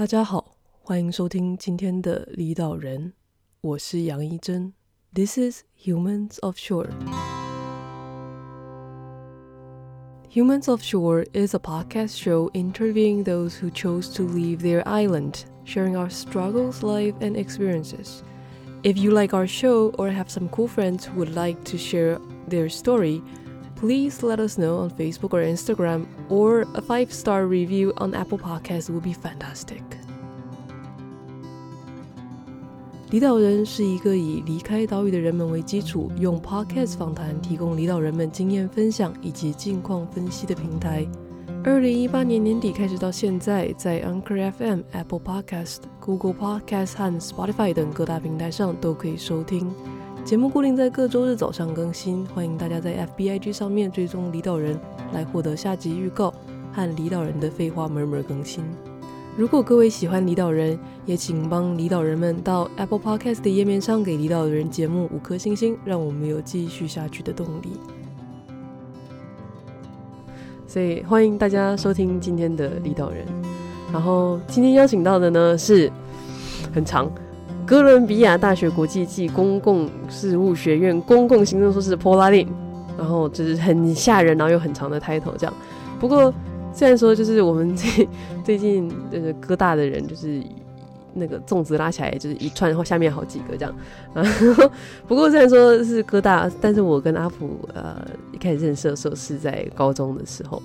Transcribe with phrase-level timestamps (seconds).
[0.00, 3.12] 大家好，欢迎收听今天的离岛人，
[3.60, 4.72] 我是杨一真。
[5.12, 6.88] This is Humans of Shore.
[10.30, 15.44] Humans of Shore is a podcast show interviewing those who chose to leave their island,
[15.64, 18.22] sharing our struggles, life, and experiences.
[18.82, 22.18] If you like our show or have some cool friends who would like to share
[22.48, 23.20] their story,
[23.79, 28.39] please let us know on Facebook or Instagram, or a five star review on Apple
[28.39, 29.81] Podcasts would be fantastic.
[33.11, 41.05] 离岛人是一个以离开岛屿的人们为基础，用 Podcast 访谈提供离岛人们经验分享以及近况分析的平台。
[41.63, 49.71] 二零一八年年底开始到现在，在 Anchor FM、Apple Podcast、Google Podcast 和 Spotify 等各大平台上都可以收听。
[50.24, 54.78] 节目固定在各周日早上更新，欢迎大家在 FBIG 上面追踪离岛人，
[55.12, 56.32] 来获得下集预告
[56.72, 58.62] 和离岛人的废话满满更新。
[59.36, 67.72] 如果各位喜欢离岛人，也请帮离岛人们到 Apple Podcast 的页面上给离岛人节目五颗星星，让我们有继续下去的动力。
[70.66, 73.26] 所以欢迎大家收听今天的离岛人。
[73.92, 75.90] 然后今天邀请到的呢是
[76.72, 77.10] 很长。
[77.70, 82.48] 哥伦比亚大学国际暨公共事务学院公共行政硕士 Paula Lin，
[82.98, 85.54] 然后就是很吓人，然后又很长的 title 这样。
[86.00, 86.34] 不过
[86.74, 88.08] 虽然说就是我们最
[88.42, 90.42] 最近那个哥大的人就是
[91.14, 93.72] 那个粽子拉起来就是一串，然后下面好几个这样。
[94.12, 94.68] 然后
[95.06, 100.60] 不过虽然说是哥大，但是我跟阿普呃一开始认识的时候是在高中的时候。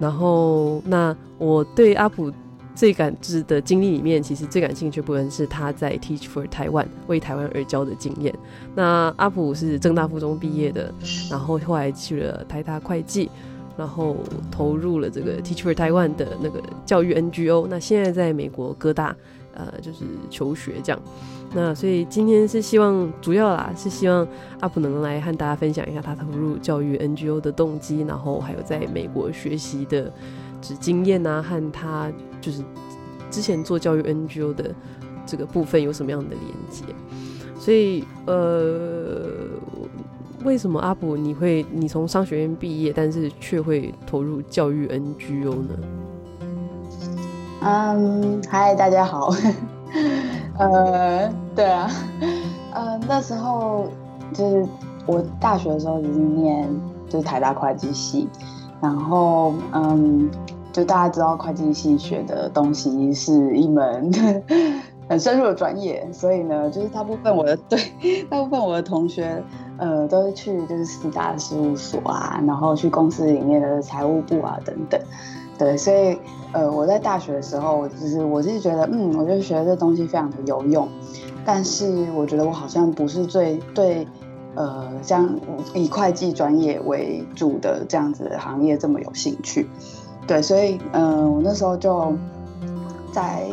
[0.00, 2.32] 然后那我对阿普。
[2.74, 8.34] 最感知的经历里面，其实最感兴趣部分是他在 Teach for Taiwan 为台湾而教的经验。
[8.74, 10.92] 那阿普是政大附中毕业的，
[11.30, 13.30] 然后后来去了台大会计，
[13.76, 14.16] 然后
[14.50, 17.68] 投入了这个 Teach for Taiwan 的那个教育 NGO。
[17.70, 19.14] 那现在在美国哥大，
[19.54, 21.00] 呃，就是求学这样。
[21.54, 24.26] 那所以今天是希望主要啦，是希望
[24.58, 30.12] 阿普能来和大家分享一下他投入教育 NGO 的动机，然后还有在美国学习的。
[30.76, 32.10] 经验啊，和他
[32.40, 32.62] 就是
[33.30, 34.72] 之前做教育 NGO 的
[35.26, 36.84] 这个部分有什么样的连接？
[37.58, 39.26] 所以呃，
[40.44, 45.74] 为什么阿普你会你从商学院毕业，但是却会投入教育 NGO 呢？
[47.60, 49.34] 嗯，嗨，大家好。
[50.58, 51.90] 呃，对啊，
[52.72, 53.88] 呃，那时候
[54.32, 54.66] 就是
[55.06, 56.68] 我大学的时候已经念
[57.08, 58.28] 就是台大会计系，
[58.80, 60.30] 然后嗯。
[60.74, 64.10] 就大家知道，会计系学的东西是一门
[65.08, 67.78] 很深入的专业，所以呢，就是大部分我的 对
[68.28, 69.40] 大部分我的同学，
[69.78, 75.00] 呃，都是去就是四大事务所啊，然后去公司里面的财务部啊等等，
[75.56, 76.18] 对，所以
[76.52, 80.88] 呃，我在大学的时候，就是我是觉得，嗯，我就学这东西非常的有用，
[81.44, 84.08] 但是我觉得我好像不是最对，
[84.56, 85.38] 呃，像
[85.72, 89.68] 以会计专业为主的这样子的行业这么有兴趣。
[90.26, 92.12] 对，所以，嗯、我那时候就
[93.12, 93.46] 在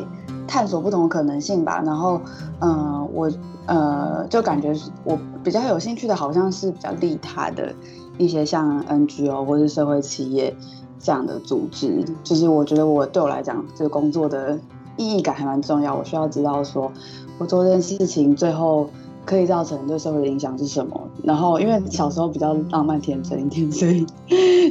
[0.47, 1.81] 探索不同的可能性吧。
[1.85, 2.21] 然后，
[2.59, 3.31] 嗯、我，
[3.65, 4.73] 呃，就感觉
[5.03, 7.73] 我比较有兴趣的，好像是比较利他的
[8.17, 10.55] 一些像 NGO 或是社会企业
[10.99, 12.03] 这样的组织。
[12.23, 14.57] 就是我觉得我对我来讲，这个工作的
[14.97, 15.93] 意义感还蛮重要。
[15.95, 16.91] 我需要知道说，
[17.37, 18.89] 我做这件事情最后。
[19.25, 20.99] 可以造成对社会的影响是什么？
[21.23, 24.05] 然后因为小时候比较浪漫天真一点，所以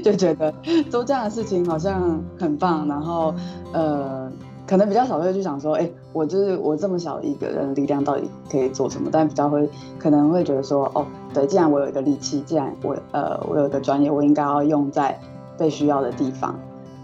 [0.00, 0.52] 就觉得
[0.90, 2.86] 做这样的事情好像很棒。
[2.88, 3.32] 然后
[3.72, 4.30] 呃，
[4.66, 9.08] 可能比较少会去想说，哎，我就是我这么小一个人力量到底可以做什么？
[9.12, 9.68] 但比较会
[9.98, 15.18] 可能会觉得说，哦，对，既然我有一个力气，既然我呃我有一个专业，我应该要用在
[15.56, 16.54] 被需要的地方。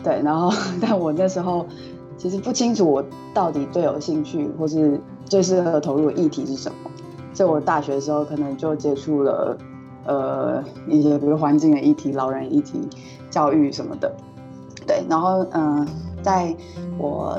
[0.03, 1.65] 对，然后 但我那时候
[2.19, 6.91] 其实不清楚我到底最有兴趣或是最适合投入的议题是什么。
[7.36, 9.58] 在我大学的时候，可能就接触了，
[10.06, 12.80] 呃，一些比如环境的议题、老人议题、
[13.28, 14.10] 教育什么的，
[14.86, 15.04] 对。
[15.06, 15.86] 然后，嗯、
[16.22, 16.56] 在
[16.97, 17.38] 我，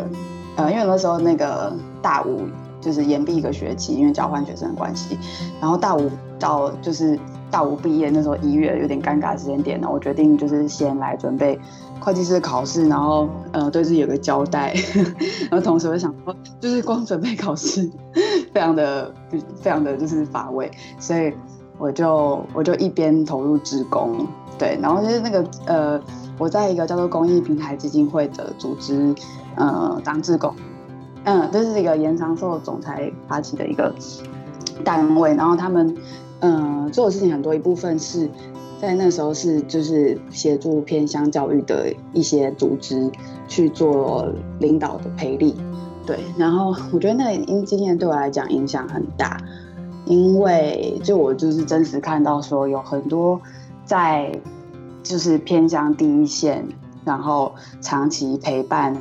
[0.55, 2.41] 呃，因为那时候那个大五
[2.79, 5.17] 就是延毕一个学期，因为交换学生的关系。
[5.59, 7.17] 然后大五到就是
[7.49, 11.59] 大五毕业那时候一月有点尴尬时间点呢，我决定就是先来准备
[11.99, 14.75] 会计师的考试，然后呃对自己有个交代，
[15.49, 17.89] 然后同时我想说，就是光准备考试。
[18.57, 19.13] 非常的，
[19.61, 21.31] 非常的就是乏味，所以
[21.77, 24.25] 我就我就一边投入志工，
[24.57, 26.01] 对，然后就是那个呃，
[26.39, 29.13] 我在一个叫做公益平台基金会的组织，
[29.57, 30.51] 呃，当志工，
[31.25, 33.93] 嗯，这是一个严长寿总裁发起的一个
[34.83, 35.95] 单位，然后他们
[36.39, 38.27] 嗯、做的事情很多，一部分是
[38.81, 43.11] 在那时候是就是协助偏乡教育的一些组织
[43.47, 44.27] 去做
[44.57, 45.55] 领导的培力。
[46.07, 49.37] 对，然后我觉得那个经验对我来讲影响很大，
[50.05, 53.39] 因为就我就是真实看到说有很多
[53.83, 54.31] 在
[55.03, 56.65] 就是偏向第一线，
[57.03, 58.95] 然后长期陪伴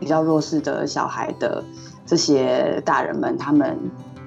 [0.00, 1.62] 比较弱势的小孩的
[2.06, 3.78] 这些大人们，他们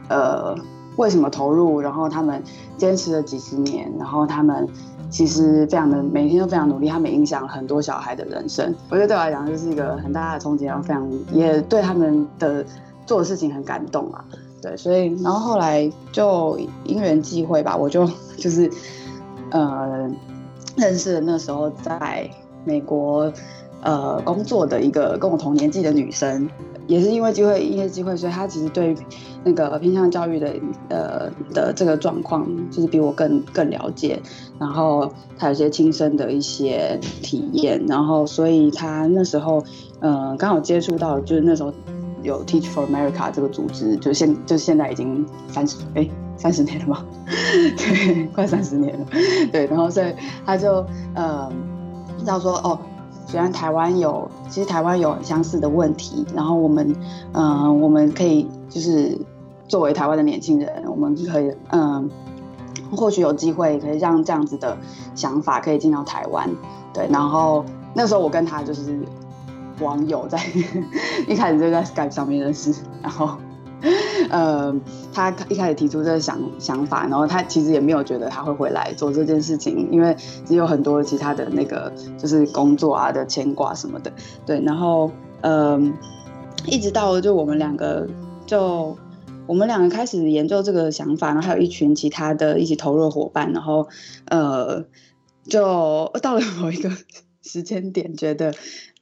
[0.07, 0.55] 呃
[0.97, 2.43] 为什么投入，然后他们
[2.77, 4.67] 坚持了几十年，然后他们。
[5.11, 8.73] 其实非常的每天都非常努力，他们影响了很多小孩的人生。
[8.89, 12.65] 我觉得对我来讲就是一个很大的冲击，然后非常也对他们的
[13.05, 14.23] 做的事情很感动啊。
[14.61, 18.71] 对，所以然后后来就因缘际会吧，我就就是
[19.49, 20.09] 呃
[20.77, 22.29] 认识了那时候在
[22.63, 23.31] 美国
[23.81, 26.49] 呃工作的一个跟我同年纪的女生。
[26.91, 28.93] 也是因为机会，因为机会，所以他其实对
[29.45, 30.53] 那个偏向教育的
[30.89, 34.21] 呃的这个状况，就是比我更更了解。
[34.59, 39.63] 然后他有些亲身的一些体验，然后所以他那时候
[40.01, 41.73] 呃刚好接触到，就是那时候
[42.23, 46.05] 有 Teach for America 这个组织，就现就现在已经三十哎
[46.35, 47.05] 三十年了嘛，
[47.77, 49.05] 对，快三十年了，
[49.49, 50.13] 对，然后所以
[50.45, 50.85] 他就
[51.15, 51.49] 呃
[52.19, 52.77] 知道说哦。
[53.31, 56.93] 虽然台湾有，其实台湾有很相似的问题，然后我们，
[57.31, 59.17] 嗯、我们可以就是
[59.69, 62.09] 作为台湾的年轻人，我们可以，嗯、
[62.93, 64.75] 或许有机会可以让这样子的
[65.15, 66.49] 想法可以进到台湾，
[66.93, 67.07] 对。
[67.09, 67.63] 然后
[67.93, 68.99] 那时候我跟他就是
[69.79, 70.37] 网友在，
[71.25, 73.29] 一开始就在 Skype 上面认识，然后。
[74.29, 74.73] 呃，
[75.13, 84.13] 他一开始提出这个想想法，然后他其实也没有觉得他会回来做这件事情，因为只有很多其他的那个就是工作啊的牵挂什么的，
[84.45, 84.61] 对。
[84.61, 85.11] 然后，
[85.41, 85.81] 呃，
[86.67, 88.07] 一直到就我们两个
[88.45, 88.95] 就
[89.47, 93.89] 我们两个开始研究这个想法，然后还有一群其他的一起投入伙伴，然后
[94.27, 94.85] 呃，
[95.45, 96.89] 就到了某一个
[97.41, 98.53] 时间点，觉得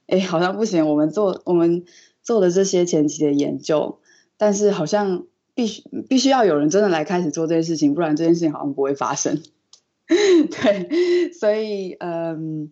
[0.08, 1.84] 哎，好像不行，我们做我们
[2.24, 3.99] 做的这些前期的研究。
[4.40, 9.44] 但是好像必须必须要有人真的来开始做这件事情，不然这件事情好像不会发生。
[10.08, 12.72] 对，所以嗯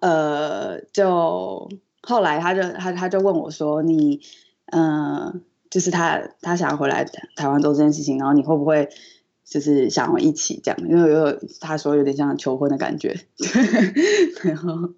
[0.00, 1.68] 呃，就
[2.02, 4.22] 后来他就他他就问我说：“你
[4.66, 5.34] 嗯、呃，
[5.70, 7.04] 就是他他想要回来
[7.36, 8.88] 台湾做这件事情，然后你会不会？”
[9.48, 13.18] 就是想要一起这样，因为有他说有点像求婚的感觉，
[14.44, 14.90] 然后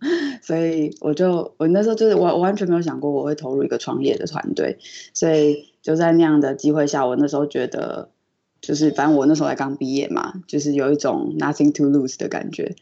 [0.42, 4.78] 所以我就我那时候就是我我完全没有想过我会投入一个创业的团队，
[5.14, 8.10] 所以就在那样的机会下，我那时候觉得
[8.60, 12.74] 就是反正我那时候才刚毕业嘛，就是有一种 nothing to lose 的感觉，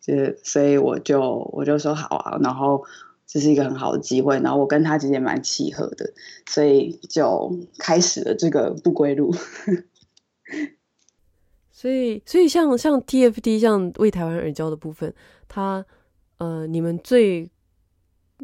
[0.00, 2.82] 就是所以我就我就说好啊，然后
[3.26, 6.14] 这是一个很好的机会，然后我跟他其实也蛮契合的，
[6.46, 9.34] 所以就开始了这个不归路。
[11.80, 15.14] 所以，所以像像 TFT 像为台湾而教的部分，
[15.48, 15.82] 它
[16.36, 17.50] 呃，你们最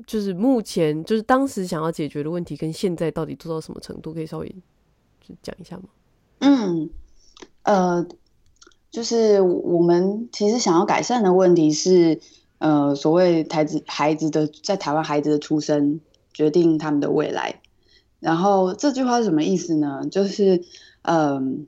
[0.07, 4.49] 就是目前就是当时想要解决的问题，跟现在到底做到什么程度，可以稍微
[5.21, 5.83] 就讲一下吗？
[6.39, 6.89] 嗯，
[7.65, 8.07] 呃，
[8.91, 12.19] 就是我们其实想要改善的问题是，
[12.57, 16.01] 呃，所谓孩子孩子的在台湾孩子的出生
[16.33, 17.61] 决定他们的未来，
[18.19, 20.09] 然后这句话是什么意思呢？
[20.11, 20.65] 就是
[21.03, 21.67] 嗯。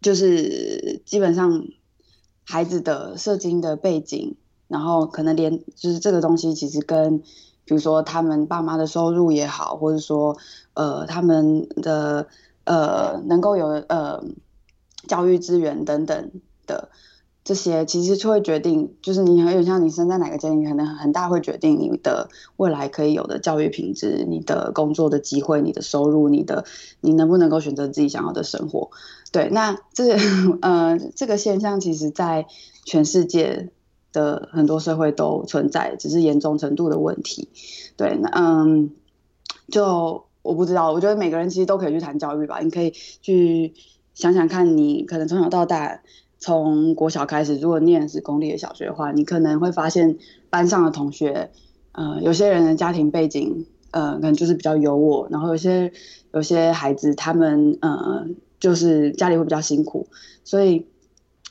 [0.00, 1.66] 就是基本上
[2.44, 4.36] 孩子的社经的背景，
[4.68, 7.18] 然后可能连就是这个东西，其实跟
[7.64, 10.36] 比如说他们爸妈的收入也好，或者说
[10.74, 12.28] 呃他们的
[12.64, 14.24] 呃能够有呃
[15.06, 16.30] 教育资源等等
[16.66, 16.90] 的。
[17.50, 26.64] 这些其实就会决定，就是你很有像你生在哪个家庭，可能很大会决定你的未来可以有的教育品质、你的工作的机会、你的收入、你的
[27.00, 28.92] 你能不能够选择自己想要的生活。
[29.32, 30.16] 对，那这
[30.62, 32.46] 呃这个现象其实在
[32.84, 33.70] 全世界
[34.12, 37.48] 的很多社会都存在，只是严重程度的问题。
[37.96, 38.92] 对，那嗯，
[39.72, 43.74] 就我不知道，我觉得每个人其实都可以去谈教育吧，你可以去
[44.14, 46.00] 想想看，你可能从小到大。
[46.40, 50.16] 从国小开始，如果念的是公立的小学的话，你可能会发现
[50.48, 51.50] 班上的同学，
[51.92, 55.92] 呃，有些人的家庭背景，呃，可能就是比较优渥，然后有些
[56.32, 58.26] 有些孩子他们，呃，
[58.58, 60.08] 就是家里会比较辛苦，
[60.42, 60.86] 所以，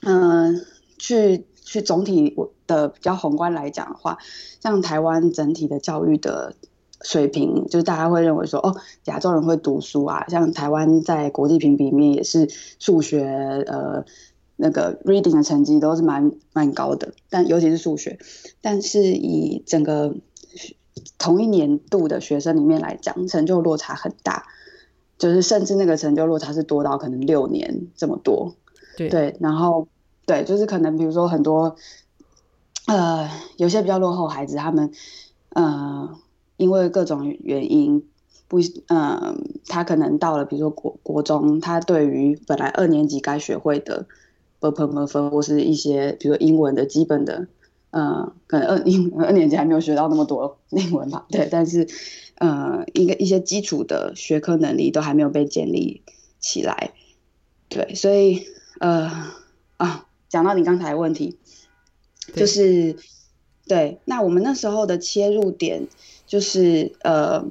[0.01, 0.65] 嗯、
[0.97, 4.17] 去去总体的比较宏观来讲的话，
[4.59, 6.55] 像台湾整体的教育的
[7.03, 13.23] 水平，就是大家会认为说，哦，亚洲人会读书啊，像台湾在国际评比里面也是数学，
[13.67, 14.03] 呃。
[14.61, 18.19] 那个 reading 的成绩都是蛮蛮高的，但尤其是数学，
[18.61, 20.13] 但是以整个
[21.17, 24.47] 同一年度的学生里面来讲，成就落差很大，
[25.17, 28.55] 就是甚至那个成就落差是多到可能六年这么多。
[28.97, 29.87] 对，对，然后
[30.25, 31.77] 对，就是可能比如说很多，
[32.87, 34.91] 呃，有些比较落后孩子，他们
[35.53, 36.17] 呃，
[36.57, 38.03] 因为各种原因
[38.49, 39.37] 不，呃，
[39.67, 44.05] 他可能到了比如说国国中，他对于本来二年级该学会的
[44.59, 47.47] b p m f 或是一些比如英文的基本的，
[47.91, 51.87] 呃，可能二英 二年级还没有学到那么多内文吧，对，但是
[52.35, 56.01] 呃，一个一些基础的学科能力都还没有被建立
[56.39, 56.93] 起来，
[57.69, 58.45] 对，所以
[58.79, 59.11] 呃
[59.77, 61.37] 啊，讲到你刚才的问题，
[62.35, 62.95] 就是
[63.67, 65.87] 对，那我们那时候的切入点
[66.27, 67.45] 就是呃，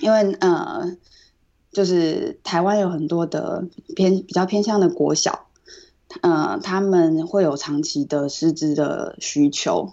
[0.00, 0.96] 因为呃。
[1.70, 3.62] 就是台湾有很多的
[3.94, 5.46] 偏比较偏向的国小，
[6.22, 9.92] 嗯，他们会有长期的师资的需求，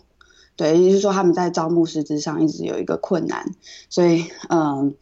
[0.55, 3.45] 对，也就是说他们在招募师资上一直有一个困难，
[3.89, 4.95] 所以嗯、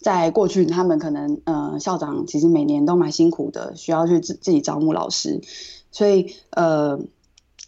[0.00, 5.40] 在过去他们可能呃校长其实每年都蛮辛苦的，需要去自自己招募老师，
[5.90, 7.00] 所以呃。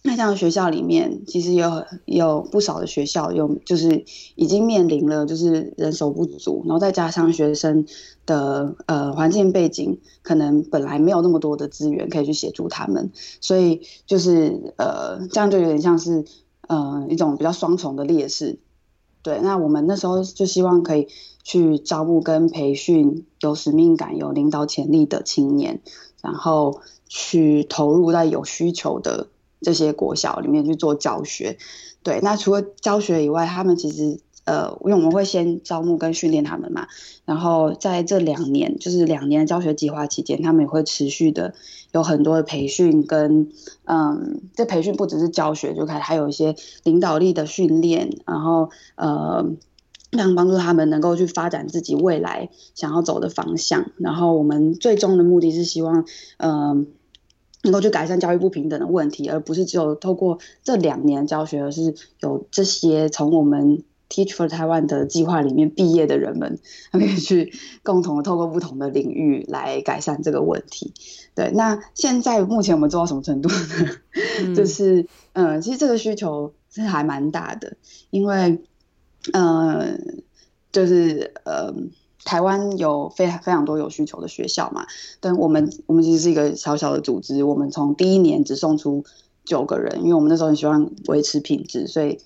[0.06, 4.04] 那像学校里面，其实有有不少的学校有就是
[4.36, 7.84] 已经面临了就是人手不足，然后再加上学生
[8.25, 13.10] 的呃环境背景，可能本来没有那么多的资源可以去协助他们，
[13.40, 16.25] 所以就是呃这样就有点像是
[16.68, 18.60] 呃一种比较双重的劣势。
[19.22, 21.08] 对，那我们那时候就希望可以
[21.42, 25.80] 去招募跟培训有使命感、有领导潜力的青年，
[26.22, 29.26] 然后去投入在有需求的。
[29.60, 31.56] 这些国小里面去做教学，
[32.02, 36.86] 对，那除了教学以外，他们其实呃，因为我们会先招募跟训练他们嘛，
[37.25, 41.54] 然后在这两年，就是两年的教学计划期间，他们也会持续的
[41.90, 43.50] 有很多的培训跟
[43.86, 49.44] 嗯，这培训不只是教学，就开始还有一些领导力的训练，然后呃，
[50.10, 56.04] 让帮助他们能够去发展自己未来想要走的方向，然后我们最终的目的是希望
[56.36, 56.86] 嗯。
[57.66, 66.58] 能够去改善教育不平等的问题，而不是只有透过这两年教学，而是有这些从我们 Teach for Taiwan 的计划里面毕业的人们，
[66.92, 70.92] 他们可以去共同的透过不同的领域来改善这个问题。
[71.35, 73.56] 对，那现在目前我们做到什么程度呢？
[74.40, 77.76] 嗯、就是，呃，其实这个需求是还蛮大的，
[78.11, 78.61] 因为，
[79.32, 79.99] 呃，
[80.73, 81.75] 就是，呃。
[82.25, 84.87] 台湾有非非常多有需求的学校嘛，
[85.20, 89.04] 但我们我们其实是一个小小的组织，我们从第一年只送出
[89.44, 92.18] 九个人，因为我们那时候很希望维持品质，所以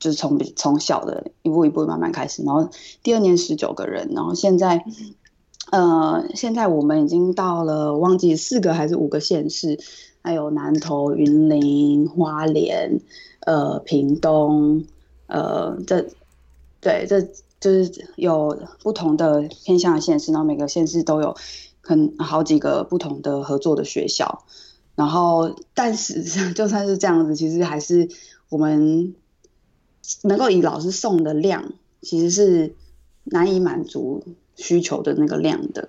[0.00, 2.68] 就是从从小的一步一步慢慢开始，然后
[3.04, 4.84] 第二年十九个人，然后现在，
[5.70, 9.78] 呃，现在我们已经到了忘记四个还是五个县市，
[10.22, 12.98] 还有南投、云林、花莲、
[13.40, 14.84] 呃，屏东，
[15.28, 16.06] 呃，这
[16.80, 17.28] 对这。
[17.64, 21.34] 就是有不同的偏向的县市，然后每个县市都有
[21.80, 24.44] 很好几个不同的合作的学校，
[24.94, 28.10] 然后但是 就算是这样子，其实还是
[28.50, 29.14] 我们
[30.24, 32.74] 能够以老师送的量，其实是
[33.24, 34.22] 难以满足
[34.56, 35.88] 需求的那个量的，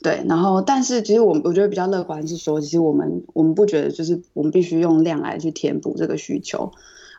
[0.00, 0.24] 对。
[0.26, 6.72] 然后但是其实我我觉得比较乐观是说，其实我们我们不觉得就是我们必须用量来去填补这个需求。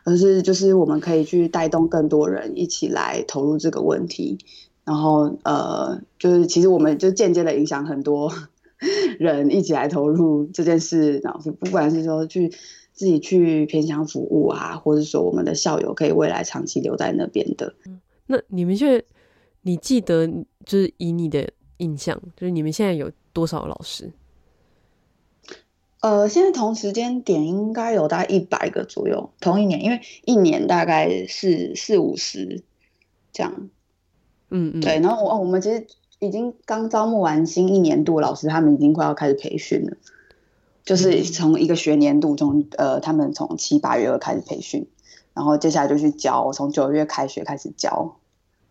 [0.04, 4.38] 而是就是我们可以去带动更多人一起来投入这个问题，
[4.84, 8.32] 然后呃，就是其实我们就间接的影响很多
[9.18, 12.48] 人一起来投入这件事，然后不管是说去
[12.92, 17.74] 自己去偏向服务啊，或者说我们的校友可以未来长期留在那边的。
[18.26, 19.02] 那你们现在
[19.62, 20.26] 你记得
[20.66, 24.10] 就是以你的印象，就是你们现在有多少老师？
[26.02, 32.64] 呃，现在同时间点应该有大概一百个左右，同一年，因为一年大概是四五十
[33.32, 33.70] 这样，
[34.50, 34.98] 嗯嗯，对。
[34.98, 35.86] 然后我我们其实
[36.18, 39.96] 已经刚招募完新一年度老师，他们已经快要开始培训了，
[40.84, 44.88] 就是从一个学年度中，呃，他们从七八月开始培训，
[45.34, 48.16] 然后接下来就去教，从九月开学开始教，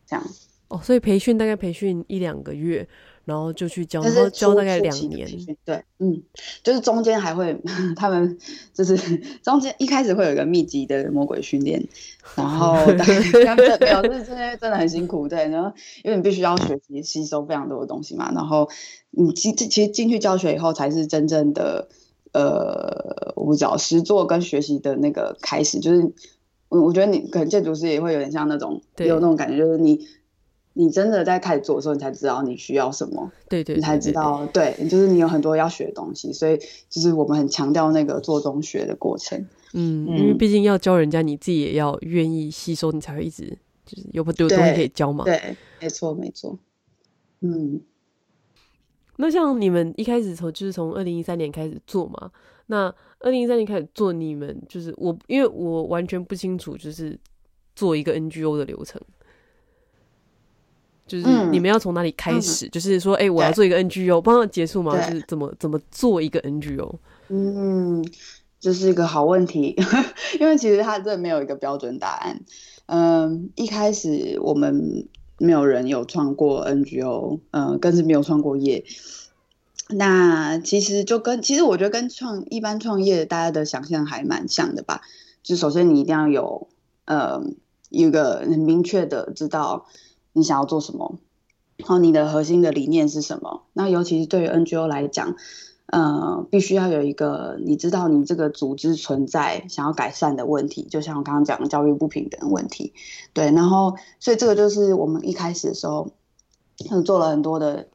[0.06, 0.26] 这样。
[0.68, 2.86] 哦，所以培训大概培训一两个月。
[3.24, 5.28] 然后就去教，然后教大概两年。
[5.64, 6.22] 对，嗯，
[6.64, 7.56] 就是中间还会，
[7.96, 8.38] 他们
[8.74, 8.98] 就是
[9.44, 11.88] 中间一开始会有一个密集的魔鬼训练，
[12.36, 12.76] 然后
[13.46, 15.72] 他们表示这些真的很辛苦，对，然后
[16.04, 18.68] 因为你必须要学习吸收非常多的东西嘛，然后
[19.12, 21.88] 你其其实进去教学以后才是真正的
[22.34, 26.12] 呃，我不知道实作跟学习的那个开始，就是
[26.70, 30.08] 我我觉得你可能建筑师也会有点像那种有那种感觉，就是你。
[30.74, 33.32] 你真的在开始做的时候，你才知道你需要什么。
[33.50, 36.58] 对对，你才知道，对，就是你有很多要学的东西，所以
[36.90, 39.46] 就是我们很强调那个做中学的过程。
[39.74, 45.26] 嗯，因为毕竟要教人家，你自己也要愿意吸收，你才会一直就是有不有东西可以教嘛。
[45.26, 46.58] 对，没错没错。
[47.42, 47.82] 嗯，
[49.18, 52.32] 那像你们一开始从就是从二零一三年开始做嘛？
[52.68, 57.20] 那二零一三年开始做，你们就是我，因为我完全不清楚，就是。
[57.74, 59.02] 做一个 NGO 的流程？
[61.12, 62.68] 就是你们要从哪里开始？
[62.68, 64.96] 嗯、就是说，哎、欸，我要做一个 NGO，帮他结束吗？
[64.96, 66.96] 就是怎么怎么做一个 NGO？
[67.28, 68.06] 嗯，
[68.62, 69.76] 这是一个好问题，
[70.40, 72.40] 因为其实它这没有一个标准答案。
[72.86, 75.06] 嗯，一开始我们
[75.38, 78.86] 没有人有创过 NGO，嗯，更是没有创过业。
[79.90, 85.02] 那其实就跟其实我觉得跟创一般创业大家的想象还蛮像的吧。
[85.44, 86.70] 就首先你一定要有，
[87.04, 87.42] 呃，
[87.90, 89.88] 有一个很明确的知道。
[90.34, 91.18] 你想要做什么？
[91.78, 93.64] 然后你的核心的理念是什么？
[93.74, 95.36] 那尤其是对于 NGO 来讲，
[95.88, 102.94] 呃，必须要有一个你知道你这个组织存在想要改善的问题，就像我刚刚讲的教育不平等的问题，
[103.34, 103.46] 对。
[103.52, 106.12] 然后，所以这个就是我们一开始的时候，
[107.04, 107.88] 做了很多的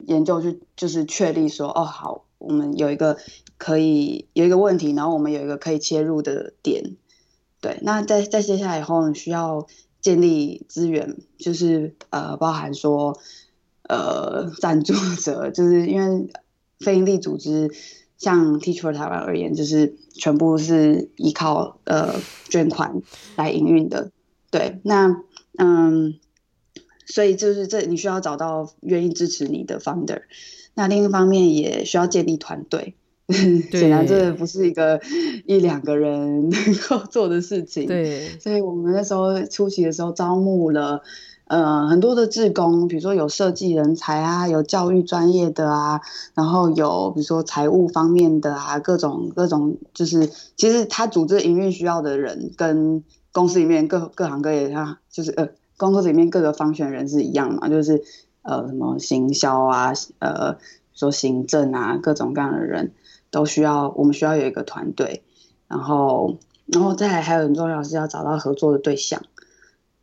[0.00, 3.16] 研究，就就是确立说，哦，好，我们有一个
[3.56, 6.96] 可以有一个问题，然后我们有一个可以切入的点，
[7.62, 7.78] 对。
[7.80, 9.66] 那在在接下来以后，需要。
[10.02, 13.18] 建立资源，就是呃，包含说
[13.88, 16.30] 呃，赞助者，就是因为
[16.80, 17.70] 非营利组织，
[18.18, 22.14] 像 Teach for Taiwan 而言，就是全部是依靠呃
[22.50, 23.00] 捐款
[23.36, 24.10] 来营运的。
[24.50, 25.22] 对，那
[25.56, 26.18] 嗯，
[27.06, 30.22] 所以就是这你需要找到愿意支持你的 founder，
[30.74, 32.94] 那另一方面也需要建立团队。
[33.32, 35.00] 显然这不是一个
[35.46, 37.86] 一两个人能够做的事情。
[37.86, 41.02] 对，所以我们那时候出席的时候招募了
[41.46, 46.00] 呃很多的志工，比如说有设计人才啊，有教育专业的啊，
[46.34, 58.02] 然后有比如说财务方面的啊，各种各种就是其实他组织营运需要的人，跟公司里面各各行各业他就是呃公司里面各个方选人是一样嘛，就是
[58.42, 60.56] 呃什么行销啊，呃
[60.94, 62.92] 说行政啊，各种各样的人。
[63.32, 65.24] 都需要，我们需要有一个团队，
[65.66, 66.36] 然后，
[66.66, 69.22] 然后再来还有很重要是要找到合作的对象，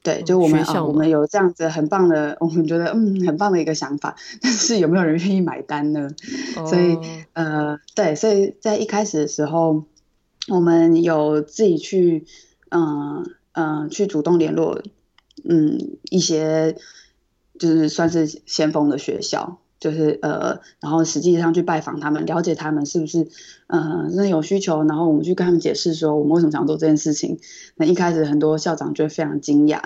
[0.02, 6.10] 对，就我们啊，我们有这样子很棒的，我们觉得嗯很棒的一个想法， 但是有没有人愿意买单呢？
[6.58, 6.98] 哦、所以
[7.34, 9.84] 呃，对，所以在一开始的时候，
[10.48, 12.26] 我们有自己去
[12.70, 14.82] 嗯嗯、呃呃、去主动联络
[15.44, 16.76] 嗯一些
[17.60, 19.60] 就是算是先锋的学校。
[19.80, 23.28] 就是呃，然后实际上去拜访他们，了解他们是不是
[23.68, 27.40] 呃真的有需求，然后我们去跟他们解释说我们为什么想做这件事情。
[27.76, 29.80] 那一开始很多校长就会非常惊讶，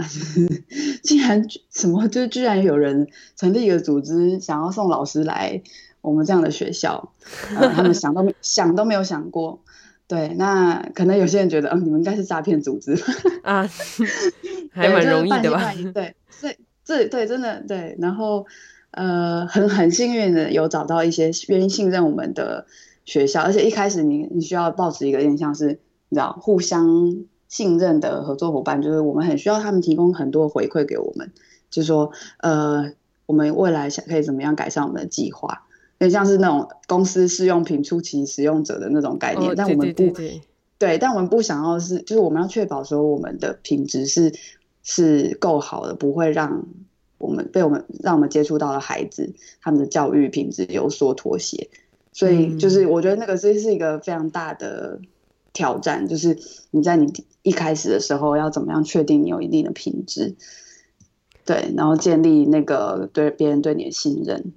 [1.04, 5.62] 竟然什么就居然有人成立一个组织，想要送老师来
[6.02, 7.14] 我们这样的学校，
[7.56, 9.60] 呃、他们想都没想都没有想过。
[10.08, 12.94] 对，那可能有些人觉得，嗯、呃，你们应该是诈骗组织
[13.44, 13.70] 啊，
[14.74, 15.72] 还蛮容易的吧？
[15.94, 18.48] 对，对，对，对，真的对，然后。
[18.94, 22.68] 呃，很很幸运的有找到一些愿意信任我们的
[23.06, 25.80] 学校，而且一开始你你需要保持一个印象是，
[26.10, 31.32] 你知道互相信任的合作伙伴，就是我们很需要他们提供很多回馈给我们，
[31.72, 32.92] 就是说呃，
[33.26, 35.64] 我们未来想可以怎么样改善我们的计划，
[35.98, 40.42] 有点像是那种公司试用品初期使用者的那种概念，哦、但我们不对，
[40.78, 44.32] 对，但我们不想要是，就是我们要确保说我们的品质是
[44.84, 46.64] 是够好的，不会让。
[47.18, 51.70] 我们被我们让我们接触到的孩子，他们的教育品质有所妥协，
[52.12, 55.00] 所以就是我觉得那个是是一个非常大的
[55.54, 56.38] 挑战，就是
[56.72, 57.12] 你在你
[57.44, 60.36] 一开始的时候要怎么样确定你有一定的品质，
[61.46, 64.54] 对，然后建立那个对别人对你的信任。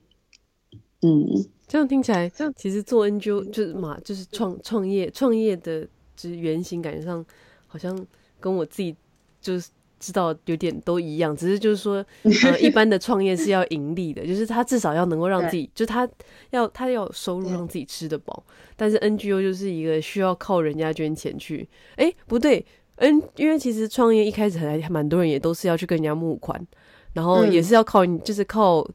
[1.02, 7.24] 嗯，这样听起来，这样其实做 NGO 就是嘛，就是创创业创业的就是原型，感觉上
[7.68, 8.06] 好像
[8.40, 8.96] 跟我自己
[9.40, 9.70] 就是。
[9.98, 12.04] 知道有点都一样，只是就是说，
[12.44, 16.08] 呃，一般的创业是要盈利的， 就是他至少要能够让自己，就他
[16.50, 18.44] 要他要有收入让自己吃得饱。
[18.76, 22.64] 但是 NGO 就是一个需要靠人家捐钱去，哎，不对
[22.96, 26.66] ，N 因为其实创业一开始还蛮多人也都是要去跟人家募款，
[27.14, 28.86] 然后也是要靠你，就是靠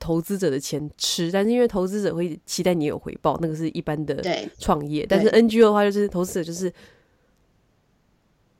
[0.00, 1.30] 投资者的钱吃。
[1.30, 4.20] 但是因为投资者会期待你有回报，那个是一般的
[4.58, 5.06] 创业。
[5.08, 6.72] 但是 NGO 的话，就是投资者就是，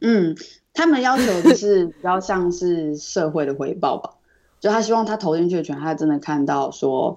[0.01, 0.37] 嗯。
[0.73, 4.15] 他们要求的是比较像是社会的回报吧，
[4.61, 7.17] 就他希望他投进去的钱，他真的看到说，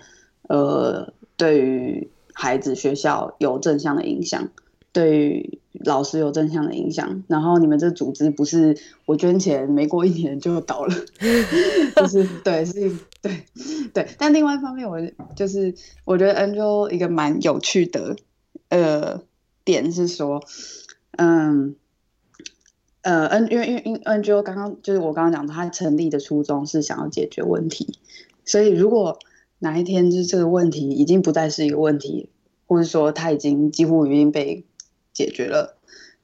[0.49, 4.49] 呃，对于孩子学校有正向的影响，
[4.91, 7.23] 对于老师有正向的影响。
[7.27, 10.95] 然后你们这组织不是我捐钱没过一年就倒了，
[11.95, 12.73] 就是对，是，
[13.21, 13.45] 对，
[13.93, 14.07] 对。
[14.17, 14.99] 但另外一方面，我
[15.35, 15.73] 就是
[16.05, 18.15] 我觉得 Angel 一个蛮有趣的
[18.69, 19.21] 呃
[19.63, 20.43] 点是说，
[21.17, 21.75] 嗯。
[23.03, 27.99] 呃，N 因为因为因 NGO 刚刚就是我刚刚讲的，他成立的初衷是想要解决问题，
[28.45, 29.19] 所以如果
[29.59, 32.29] 哪一天就是这个问题已经不再是一个问题，
[32.65, 34.65] 或者说他已经几乎已经被
[35.13, 35.77] 解决了，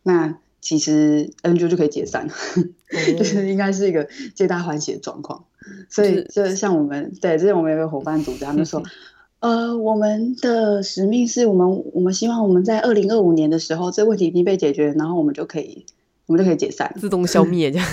[0.03, 2.73] 那其实 NGO 就可以解散，嗯、
[3.17, 5.45] 就是应该是一个皆大欢喜的状况。
[5.89, 8.81] 所以就像我们对，之前我们有个伙伴组织，他们说，
[9.39, 15.85] 呃，我们的使命是我们我们希望我们在二零二五年的时候，这个问题已经被解决，然后我们就可以
[16.29, 17.87] 我们就可以解散，自动消灭这样。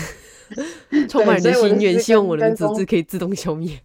[1.09, 3.81] 充满人的心愿，希望我的组织可以自动消灭，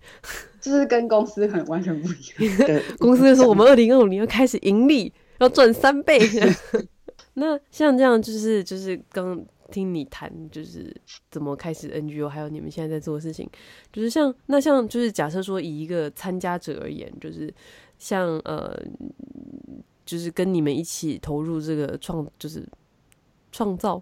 [0.59, 2.57] 就是跟公司很完全不一样。
[2.67, 6.19] 对，公司就说我们二零二五年要开始盈利，要赚三倍。
[7.33, 10.93] 那像这样，就是就是刚听你谈，就是
[11.31, 13.49] 怎么开始 NGO，还有你们现在在做的事情，
[13.91, 17.51] 就是像那像就是假设说以一个参加者而言，就是
[17.97, 18.77] 像呃，
[20.05, 22.63] 就是跟你们一起投入这个创，就是
[23.51, 23.99] 创造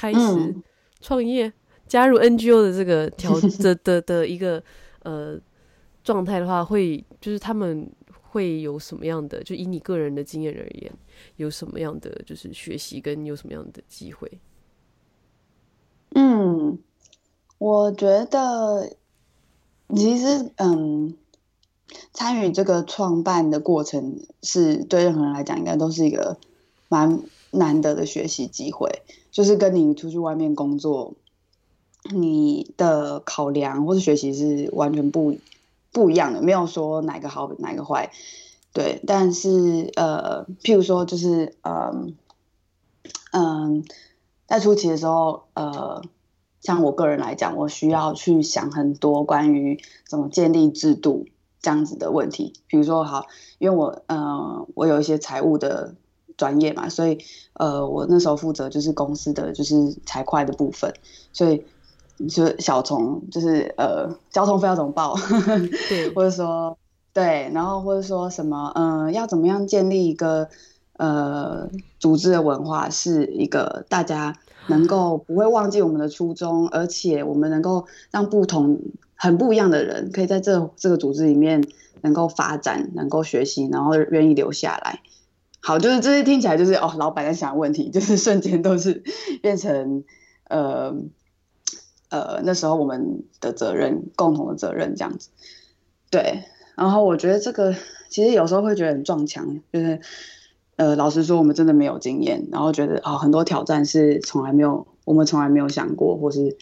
[0.00, 0.18] 开始。
[0.18, 0.62] 嗯
[1.02, 1.50] 创业
[1.88, 3.32] 加入 NGO 的这个条
[3.64, 4.62] 的的的一个
[5.02, 5.40] 呃
[6.04, 7.90] 状态的话，会就是他们
[8.30, 9.42] 会有什么样的？
[9.42, 10.92] 就以你个人的经验而言，
[11.36, 14.30] 有什么样的就是学习跟有什么样的机会？
[16.14, 16.78] 嗯，
[17.56, 18.94] 我觉得
[19.96, 21.16] 其实嗯，
[22.12, 26.36] 参与这个创办的过程是对任何人来讲，应该都是一个
[26.90, 29.02] 蛮难得的学习机会。
[29.30, 31.14] 就是跟你出去外面工作，
[32.12, 35.36] 你的考量或是学习是完全不
[35.92, 38.10] 不一样的，没有说哪个好哪个坏，
[38.72, 39.00] 对。
[39.06, 42.16] 但是呃，譬如说就是嗯
[43.32, 43.84] 嗯，
[44.46, 46.02] 在初期的时候，呃，
[46.60, 51.26] 像我个人来讲，我需要去想很多关于怎么建立制度
[51.62, 52.54] 这样子的问题。
[52.66, 53.26] 比如说好，
[53.58, 55.94] 因为我嗯、呃，我有一些财务的。
[56.40, 57.18] 专业嘛，所以
[57.52, 59.74] 呃，我那时候负责就是公司的就是
[60.06, 60.90] 财会的部分，
[61.34, 61.62] 所以
[62.30, 65.14] 就小虫就是呃，交通费要怎么报，
[65.90, 66.78] 对，或者说
[67.12, 70.48] 对，然后或者说什么嗯、呃，要怎么样建立一个
[70.96, 74.34] 呃组织的文化，是一个大家
[74.68, 78.80] 能够 不会忘记我们的初衷，而且我们能够让不同
[79.14, 81.62] 很不一样的人可以在这这个组织里面
[82.00, 85.00] 能够发展，能够学习，然后愿意留下来。
[85.62, 89.02] 好，就是这些听起来就是哦，老板在想问题，就是瞬间都是
[89.42, 90.04] 变成
[90.48, 90.96] 呃
[92.08, 95.28] 呃那时候我们的责任，共同的责任这样子。
[96.10, 96.44] 对，
[96.76, 97.74] 然后我觉得这个
[98.08, 100.00] 其实有时候会觉得很撞墙，就是
[100.76, 106.56] 呃老实说我们真的没有经验，然后觉得、哦、很多挑战是从来没有我们从来没有想过，或是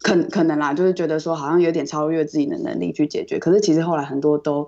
[0.00, 4.66] 可可能啦，就是觉得说好像有点超越自己的能力去解决，可是其实后来很多都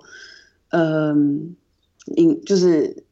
[0.69, 1.55] 嗯，
[2.15, 3.03] 因、就是。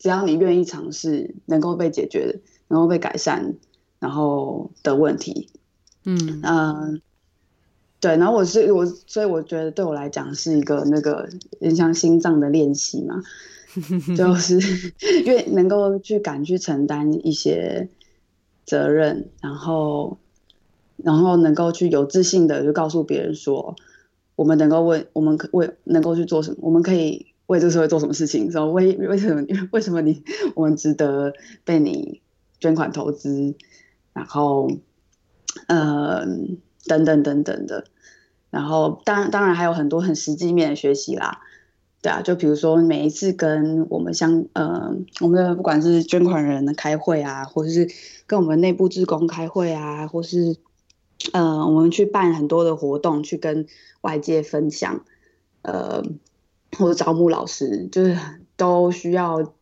[0.00, 3.56] 只要你愿意尝试，能够被解决、能够被改善，
[3.98, 5.50] 然后的问题，
[6.04, 7.00] 嗯嗯、呃，
[8.00, 8.16] 对。
[8.16, 11.28] 然后我是我，所以我觉得对我来讲是一个那个
[11.60, 13.22] 很像心脏的练习嘛，
[14.16, 14.58] 就是
[15.26, 17.90] 因为能够去敢去承担一些
[18.64, 20.16] 责任，然后
[20.96, 23.76] 然后能够去有自信的就告诉别人说，
[24.34, 27.26] 我们能够为我们可为能够去做什么，我们可以。
[27.50, 28.52] 为这个社会做什么事情？
[28.52, 29.44] 说为为什么？
[29.72, 30.22] 为什么你
[30.54, 31.32] 我们值得
[31.64, 32.22] 被你
[32.60, 33.56] 捐款投资？
[34.12, 34.70] 然后，
[35.66, 36.24] 呃，
[36.86, 37.86] 等等等等的。
[38.50, 41.40] 然后，当然当然还有很多很实际面的学习啦。
[42.02, 47.88] 对啊，就比如说每一次跟我们相呃，我们的不管是捐款人的开会啊，或者是
[48.28, 50.56] 跟我们内部职工开会啊，或是
[51.32, 53.66] 呃，我们去办很多的活动，去跟
[54.02, 55.04] 外界分享，
[55.62, 56.04] 呃。
[56.78, 58.16] 或者招募老师，就是
[58.56, 59.54] 都需要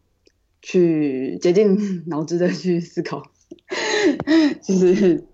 [0.61, 3.23] 去竭尽脑汁的去思考，
[4.63, 5.25] 就是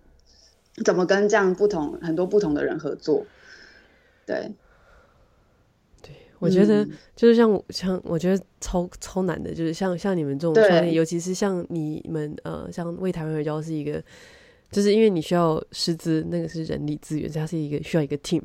[0.84, 3.26] 怎么跟这样不同很多不同的人合作。
[4.24, 4.52] 对，
[6.00, 14.02] 对，我觉得就是像像我觉得超超难的，就是像像你们这种创业，尤其是像你们呃，像为台湾而教是一个，
[14.70, 18.42] 就是因为你需要师资，那个是人力资源，它是一个需要一个 team。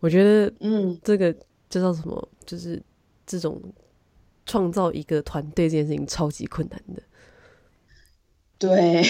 [0.00, 1.32] 我觉得嗯，这个。
[1.70, 2.28] 这叫什么？
[2.44, 2.82] 就是
[3.24, 3.58] 这种
[4.44, 7.02] 创造一个团队这件事情超级困难的。
[8.58, 9.02] 对，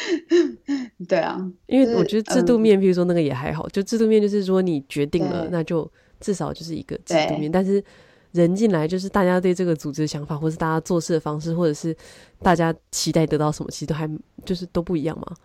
[1.06, 7.52] 对啊，因为我觉得制度面，譬如说那个也还好，就制度面就是说你决定了，那就至少就是一个制度面。
[7.52, 7.84] 但是
[8.32, 11.94] 人进来，就是大家对这个组织的想法，或是大家做事的方式，或者是
[12.38, 14.08] 大家期待得到什么，其实都还
[14.46, 15.36] 就是都不一样嘛。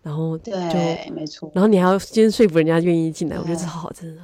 [0.00, 1.50] 然后就对，没错。
[1.56, 4.22] 然后你还要先说服人家愿意进来，我觉得这好真的。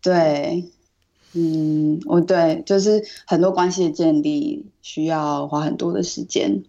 [0.00, 0.64] 对，
[1.34, 6.62] 嗯，我对，就是很多关系的建立需要花很多的时间，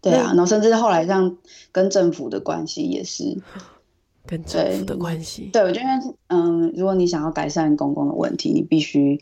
[0.00, 1.36] 对，对啊，然后甚至后来像
[1.70, 3.40] 跟政府的关系也是，
[4.26, 9.20] 跟政府的关系，对，我觉得，嗯，如果你想要改善公共的问题，你必须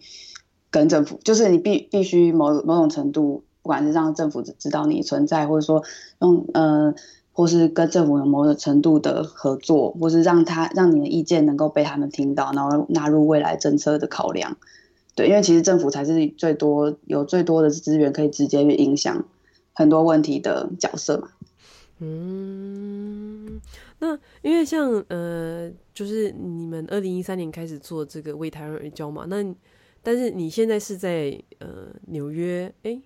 [0.70, 5.82] 跟政府，就是你必必须某某种程度不管是让政府知道你存在，或者说
[6.20, 6.94] 用呃，
[7.40, 14.58] 或是跟政府有某种程度的合作，或是让他让你的意见能够被他们听到，然后纳入未来政策的考量。
[15.14, 19.24] 对，因为其实政府才是最多有最多的资源可以直接去影响
[19.72, 21.28] 很多问题的角色嘛。
[22.00, 23.58] 嗯，
[24.00, 29.42] 那因为像呃，就是你们二零一三年开始做这个为台湾而教嘛，那
[30.02, 33.00] 但是你现在是在呃纽约哎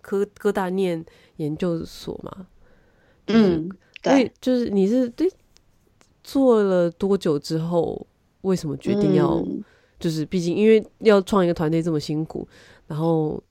[0.00, 1.04] 科科大念
[1.36, 2.46] 研究所嘛？
[3.26, 3.68] 嗯，
[4.02, 5.30] 对，就是你是对
[6.22, 8.06] 做了多久之后，
[8.42, 9.36] 为什么决定要？
[9.36, 9.62] 嗯
[9.96, 12.46] 就是，毕竟因为要创一个团队这么辛苦，
[12.86, 13.42] 然后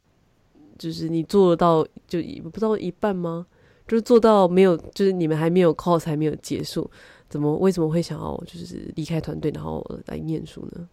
[0.77, 3.47] 就是你做得到就不知道一半吗？
[3.87, 6.87] 就是做到没有，就是你们还没有 course 还没有结束，
[7.27, 10.87] 怎么为什么会想要就是离开团队，然后来念书呢？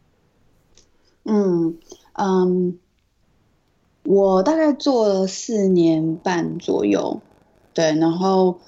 [1.24, 1.76] 嗯
[2.14, 2.78] 嗯，
[4.04, 7.20] 我大概做了四年半左右，
[7.72, 8.58] 对，然后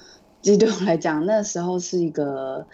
[0.41, 2.65] 其实对我来讲，那时候是一个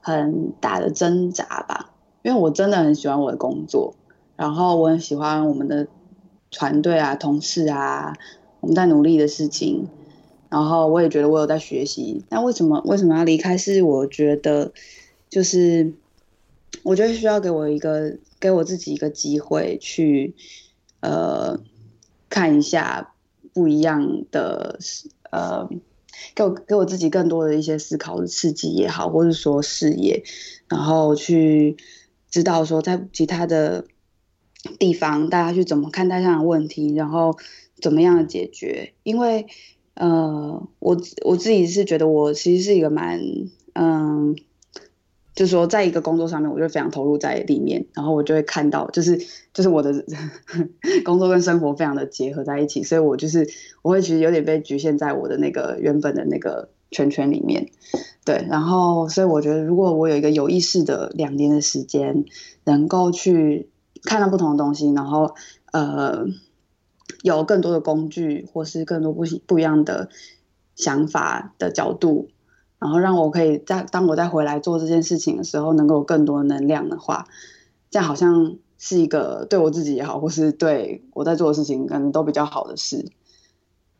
[0.00, 1.90] 很大的挣扎吧。
[2.22, 3.94] 因为我真的很喜欢我的工作，
[4.34, 5.86] 然后我很喜欢我们的
[6.50, 8.14] 团队啊、同事啊，
[8.60, 9.86] 我们在努力的事情，
[10.48, 12.24] 然后我也觉得我有在学习。
[12.30, 13.58] 那为什么为什么要离开？
[13.58, 14.72] 是我觉得，
[15.28, 15.92] 就是
[16.82, 20.34] 我觉得需要给我一个给我自己一个机会去，
[21.00, 21.60] 呃，
[22.30, 23.12] 看一下
[23.52, 24.78] 不一样的，
[25.34, 25.68] 呃，
[26.34, 30.22] 给我给我自己更多的一些思考的刺激也好，或者说视野，
[30.68, 31.76] 然后去。
[32.30, 33.84] 知道说在其他的
[34.80, 37.38] 地方，大家去怎么看待这样的问题，然后
[37.80, 38.92] 怎么样解决？
[39.04, 39.46] 因为
[39.94, 43.20] 呃，我我自己是觉得我其实是一个蛮
[43.74, 44.34] 嗯，
[45.34, 49.18] 就是说在一个工作上面，我就非常投入在里面，然后我就会看到，就是
[49.52, 50.04] 就是我的
[51.04, 53.48] 工作跟生活非常的结合在一起，所以我就是
[53.82, 57.68] 我会其实有点被局限在我的那个原本的那个圈圈里面。
[58.24, 62.24] 对，然后所以我觉得，如果我有一个有意识的两年的时间，
[62.64, 63.68] 能够去
[64.02, 65.34] 看到不同的东西，然后
[65.72, 66.24] 呃，
[67.22, 70.08] 有更多的工具，或是更多不不一样的
[70.74, 72.28] 想法的角度，
[72.84, 77.26] 然后让我可以在当我再回来做这件事情的时候，能够有更多能量的话，
[77.90, 83.06] 这样好像是一个对我自己也好，或是对我在做的事情可能都比较好的事。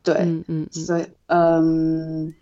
[0.03, 2.33] 对，嗯嗯，所以嗯，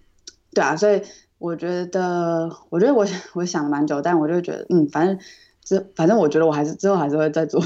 [0.54, 1.02] 对啊，所以。
[1.40, 5.20] 我觉得，我觉得我我想了蛮久，但我就觉得，嗯，反正
[5.62, 7.62] 之，反正我觉得我还是之后还是会再做，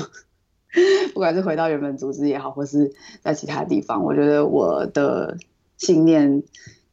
[1.14, 5.38] 不管是回到原本组织也好，或是在其他地方，我觉得我的
[5.78, 6.42] 信念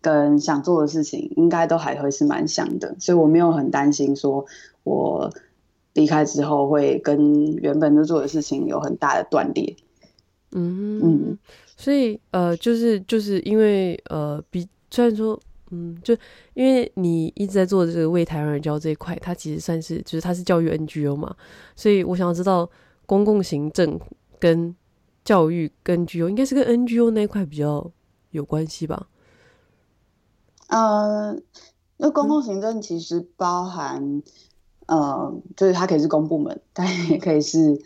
[0.04, 4.44] 跟想做的事情，应该都还会是蛮像的，所以我没有很担心说
[4.82, 5.32] 我
[5.94, 9.74] 离开之后会跟原本就做的事情有很大的断裂。
[10.52, 11.38] 嗯嗯，
[11.78, 15.40] 所以呃，就是就是因为呃，比虽然说。
[15.70, 16.14] 嗯，就
[16.52, 21.34] 因为你一直在做这个为台湾而教这一块，它其实算是就是它是教育 NGO 嘛，
[21.74, 22.70] 所以我想要知道
[23.06, 23.98] 公共行政
[24.38, 24.72] 跟
[25.24, 27.90] 教育跟 NGO 应该是跟 NGO 那一块比较
[28.30, 29.08] 有关系吧？
[30.68, 31.36] 呃，
[31.96, 34.22] 那公共行政其实包含、
[34.86, 37.80] 嗯、呃，就是它可以是公部门，但也可以是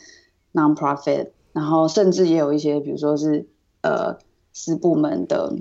[0.53, 3.49] non-profit，然后甚至也有一些，比如说是
[3.83, 4.19] 呃
[4.53, 5.57] 私部门的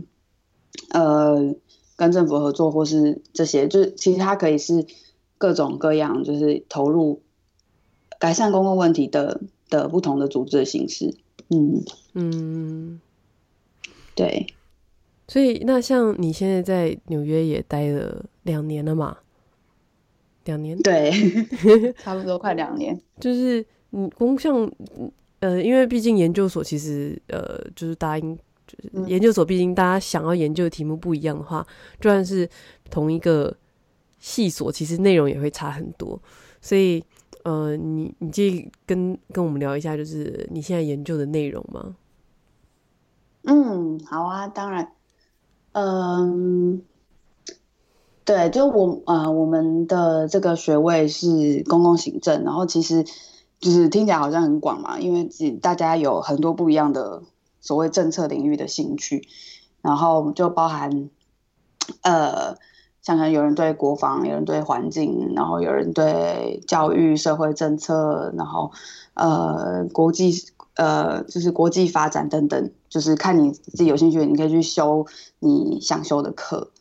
[0.92, 1.56] 呃。
[2.00, 4.86] 跟政府合作，或是这些，就是其实它可以是
[5.40, 7.24] 各种各样，就是投入
[8.20, 11.18] 改善公共问题的的不同的组织的形式。
[11.50, 13.02] 嗯嗯，
[14.14, 14.54] 对。
[15.28, 19.18] 所以那像你现在在纽约也待了两年了嘛？
[20.46, 20.78] 两年？
[20.82, 21.12] 对，
[22.00, 23.00] 差不多快两年。
[23.20, 24.72] 就是你公像
[25.40, 28.38] 呃，因为毕竟研究所其实呃，就是答应。
[28.68, 31.66] 就是研究所，毕竟大家想要研究的题目不一样的话，
[32.02, 32.50] 就算是
[32.90, 33.56] 同一个
[34.20, 36.22] 系所，其实内容也会差很多。
[36.60, 37.02] 所以，
[37.46, 41.96] 呃，你你介意跟跟我们聊一下，就是你现在研究的内容吗？
[43.44, 44.92] 嗯，好啊，当然。
[45.80, 46.82] 嗯，
[48.26, 53.04] 对，就我呃，我们的这个学位是公共行政，然后其实
[53.60, 55.30] 就是听起来好像很广嘛，因为
[55.62, 57.22] 大家有很多不一样的。
[57.60, 59.28] 所谓政策领域的兴趣，
[59.82, 61.10] 然后就包含，
[62.02, 62.56] 呃，
[63.02, 68.72] 像可能有人对国防，有人对环境，然后有人对教育、社会政策，然后
[69.16, 70.32] 呃，国际
[70.78, 75.06] 呃，就是国际发展等等，就是看你自己有兴趣，你可以去修
[75.40, 76.72] 你想修的课。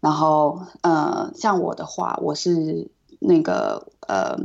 [0.00, 4.36] 然后呃，像我的话，我是那个呃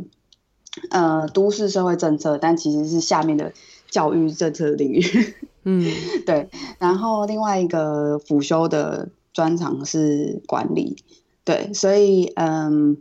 [0.92, 3.54] 呃，都市社会政策，但其实是下面的
[3.90, 5.02] 教育政策领域。
[5.64, 5.84] 嗯，
[6.26, 6.50] 对。
[6.78, 10.98] 然后另外一个辅修的专长是管理，
[11.44, 11.74] 对。
[11.74, 12.98] 所以，嗯，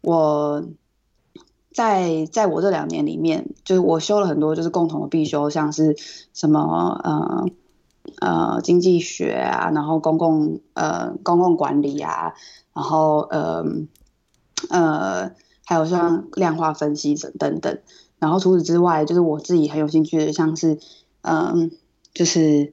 [0.00, 0.64] 我
[1.76, 5.96] 在在我这两年里面，就是我修了很多就是共同的必修，像是
[6.32, 7.46] 什么，呃
[8.20, 12.34] 呃，经济学啊，然后公共呃公共管理啊，
[12.72, 13.64] 然后呃
[14.70, 15.30] 呃。
[15.68, 17.78] 还有像量化分析等等等，
[18.20, 20.78] 然后除此之外，就是我自己很有兴趣的，像是
[21.22, 21.72] 嗯，
[22.14, 22.72] 就是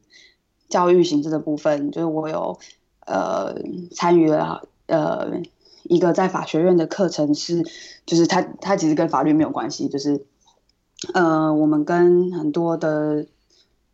[0.70, 2.60] 教育行政的部分，就是我有
[3.08, 3.56] 呃
[3.96, 5.42] 参与了呃
[5.84, 7.64] 一个在法学院的课程是，
[8.06, 10.26] 就是它它其实跟法律没有关系，就是
[11.14, 13.24] 呃我们跟很多的，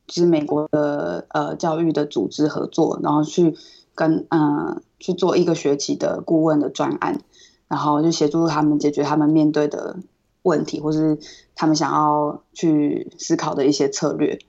[0.07, 3.55] 就是美国的呃教育的组织合作，然后去
[3.95, 7.21] 跟嗯、呃、去做一个学期的顾问的专案。
[7.69, 9.97] 然后就协助他们解决他们面对的
[10.41, 11.19] 问题，或是
[11.53, 14.39] 他们想要去思考的一些策略。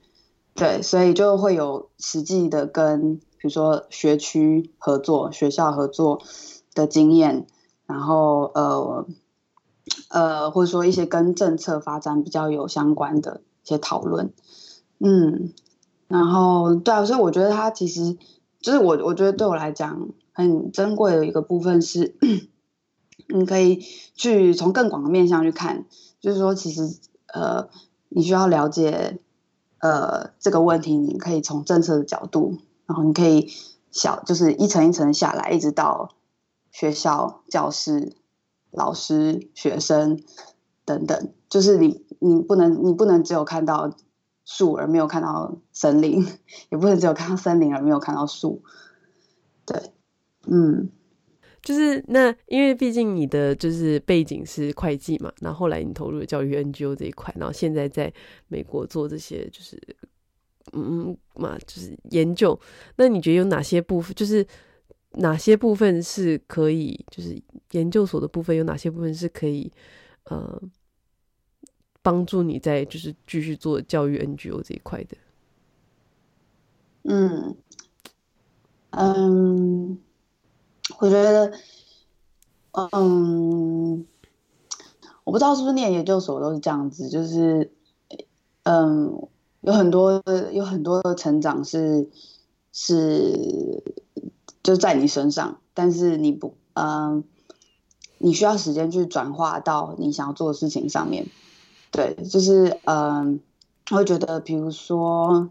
[0.55, 6.23] 对，所以就会有实际的跟比如说学区合作、学校合作
[6.73, 7.47] 的经验，
[7.85, 9.05] 然后呃
[10.09, 14.33] 呃，或者说一些跟政策发展比较有相关的一些讨论。
[14.99, 15.53] 嗯，
[16.07, 18.17] 然后对啊，所以我觉得它其实
[18.59, 22.15] 就是我我觉得对我来讲很珍贵的一个部分是。
[23.33, 25.85] 你可以去从更广的面向去看，
[26.19, 27.69] 就是说，其实呃，
[28.09, 29.19] 你需要了解
[29.77, 32.57] 呃这个问题，你可以从政策的角度，
[32.87, 33.49] 然后你可以
[33.89, 36.09] 小就是一层一层下来，一直到
[36.71, 38.15] 学校、教室、
[38.71, 40.21] 老师、学生
[40.85, 43.95] 等等，就是你你不能你不能只有看到
[44.45, 46.25] 树而没有看到森林，
[46.71, 48.63] 也不能只有看到森林而没有看到树，
[49.65, 49.91] 对，
[50.47, 50.89] 嗯。
[51.63, 58.11] 就是那，因为毕竟你的就是背景是会计嘛，然后后来你投入了教育 NGO 这一块，然后现在在
[58.47, 59.79] 美国做这些就是
[60.73, 62.59] 嗯嘛，就是研究。
[62.95, 64.43] 那你觉得有哪些部分，就是
[65.13, 69.71] 哪些部分是可以，就是研究所的部分有哪些部分是可以
[70.25, 70.61] 呃
[72.01, 75.17] 帮助你在就是继续做教育 NGO 这一块的？
[77.03, 77.55] 嗯
[78.91, 79.99] 嗯。
[80.99, 81.51] 我觉得，
[82.91, 84.05] 嗯，
[85.23, 87.71] 我不知道是不是念研究所都是这样子，就是，
[88.63, 89.27] 嗯，
[89.61, 90.21] 有很多
[90.51, 92.09] 有很多的成长是
[92.73, 93.81] 是
[94.63, 97.23] 就在你身上，但是你不，嗯，
[98.17, 101.27] 你需要时间去转化到你想要做的事情上面。
[101.91, 103.41] 对，就是，嗯，
[103.91, 105.49] 我会觉得，比如说，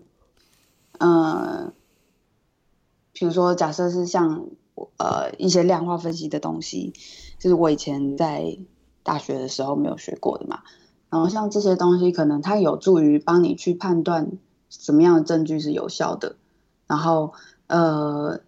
[0.99, 1.73] 嗯，
[3.12, 4.46] 比如说，假设是像。
[4.96, 6.94] 呃，一些量化分析的东西，
[7.38, 8.57] 就是我以前在
[9.03, 10.61] 大学的时候没有学过的嘛。
[11.11, 14.38] 然后像这些东西，可能它有助于帮你去判断
[14.70, 16.37] 什么样的证据是有效的。
[16.87, 17.35] 然后
[17.66, 18.40] 呃，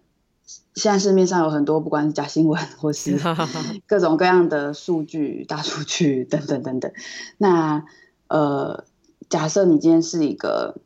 [0.75, 3.19] 现在市面上有很多，不管是假新闻或是
[3.87, 6.91] 各种各样的数据、大数据等等等等。
[7.37, 7.85] 那
[8.27, 8.83] 呃，
[9.29, 10.77] 假设你今天是一个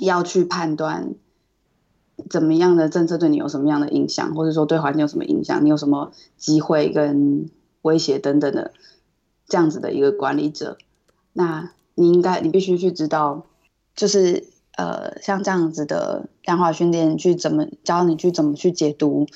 [0.00, 1.14] 要去判断。
[2.28, 5.64] 怎么样的政策对你有什么样的影响，或者说对环境有什么影响？
[5.64, 7.48] 你有什么机会跟
[7.80, 8.74] 威胁等等的
[9.46, 10.76] 这样子的一个管理者，
[11.32, 13.46] 那你应该你必须去知道，
[13.96, 14.44] 就是
[14.80, 19.26] 呃像这样子的量化训练去怎么教你去怎么去解读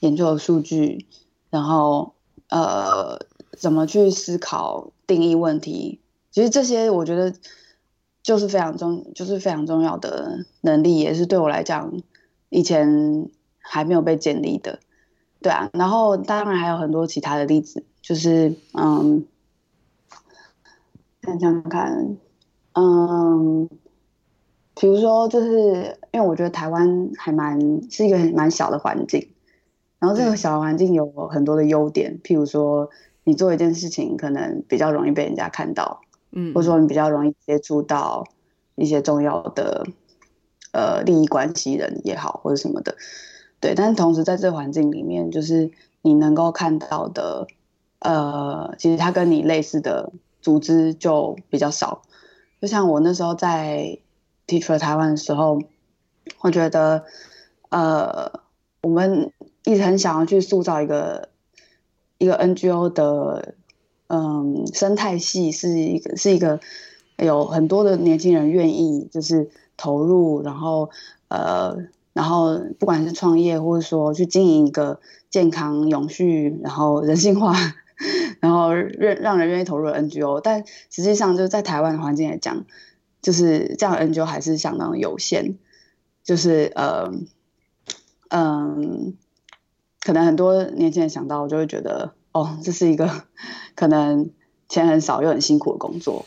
[0.00, 1.06] 研究的数据，
[1.50, 2.14] 然后
[2.48, 3.18] 呃
[3.58, 6.00] 怎么去思考定义问题。
[6.30, 7.34] 其实这些我觉得
[8.22, 11.92] 就是非常重，就是非常重要的能力，也是对我来讲。
[12.50, 14.78] 以前还没有被建立的，
[15.42, 19.26] 对啊，然后当然还有很多其他的例子，就是嗯，
[21.22, 22.16] 想想看，
[22.72, 23.68] 嗯，
[24.80, 27.58] 比如说就是因为我觉得台湾还蛮
[27.90, 29.28] 是一个蛮小的环境，
[29.98, 32.90] 然后这个小的环境有很多的优点，譬如说
[33.24, 36.00] 你做一件事情可能比较容易被人家看到，
[36.32, 38.24] 嗯，或者说你比较容易接触到
[38.74, 39.86] 一些重要的。
[40.70, 42.94] 呃，利益关系人也好，或者什么的，
[43.58, 43.74] 对。
[43.74, 45.70] 但是同时在这个环境里面，就是
[46.02, 47.46] 你能够看到的，
[48.00, 50.12] 呃，其实他跟你类似的
[50.42, 52.02] 组织就比较少。
[52.60, 53.98] 就像我那时候在
[54.48, 55.62] Teach for Taiwan 的时候，
[56.40, 57.04] 我觉得，
[57.68, 58.40] 呃，
[58.82, 59.32] 我们
[59.64, 61.28] 一直很想要去塑造一个
[62.18, 63.54] 一个 NGO 的，
[64.08, 66.58] 嗯，生态系是一个是一个
[67.18, 69.48] 有很多的年轻人愿意就是。
[69.80, 70.90] 投入，然后
[71.28, 71.76] 呃，
[72.12, 74.98] 然后不管是创业，或者说去经营一个
[75.30, 77.54] 健康、永续，然后人性化，
[78.42, 82.64] 然后让让人愿意投入 NGO，但实际上就是在台湾的环境来讲，
[83.22, 85.56] 就是这样 NGO 还是相当有限，
[86.24, 87.10] 就是呃
[88.30, 89.14] 嗯，
[90.00, 93.24] 可能很多年轻人想到就会觉得，哦，这是一个
[93.74, 94.30] 可能
[94.68, 96.26] 钱很少又很辛苦的工作。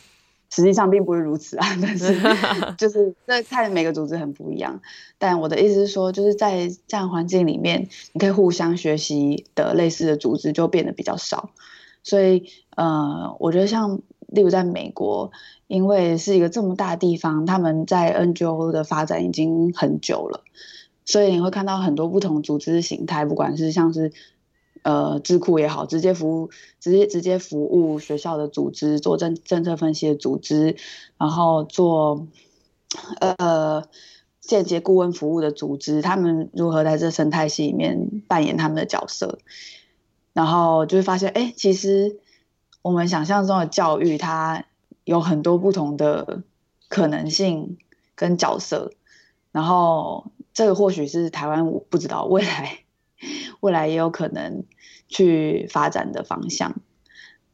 [0.53, 2.13] 实际上并不是如此啊，但是
[2.77, 4.81] 就是那看每个组织很不一样。
[5.17, 11.51] 但我的意思是说，就是在这样环境里面，你可以互相学习的类似的组织就变得比较少。
[12.03, 15.31] 所以，呃，我觉得像例如在美国，
[15.71, 20.43] 因为是一个这么大地方，他们在 NGO 的发展已经很久了，
[21.05, 24.11] 所以你会看到很多不同组织形态，不管是像是。
[24.83, 26.49] 呃，智库也好，直接服务、
[26.79, 30.75] 直接直接服务学校的组织，做政政策分析的组织，
[31.19, 32.25] 然后做
[33.19, 33.83] 呃
[34.39, 39.37] 间接顾问服务的组织，他们如何在这生态系里面扮演他们的角色？
[40.33, 42.17] 然后就会发现，哎，其实
[42.81, 44.65] 我们想象中的教育，它
[45.03, 46.43] 有很多不同的
[46.87, 47.77] 可能性
[48.15, 48.91] 跟角色。
[49.51, 52.79] 然后这个或许是台湾，我不知道未来。
[53.59, 54.63] 未来也有可能
[55.07, 56.77] 去发展的方向，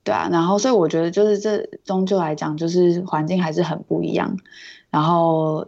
[0.06, 4.38] 对啊，然后所以我觉得就是这终究来讲，就是环境还是很不一样，
[4.89, 5.68] 然后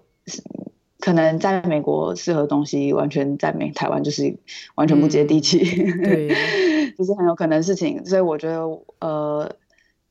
[1.02, 4.38] 可能在美国适合的东西，完全在美台湾就是
[4.76, 6.30] 完全不接地气，嗯、对，
[6.98, 8.62] 就是很有可能事情，所以我觉得
[9.00, 9.52] 呃，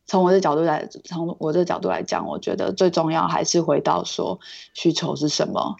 [0.09, 4.41] 从我的角度来，从我这角度来讲，我觉得最重要还是回到说
[4.75, 5.77] 需求是什么，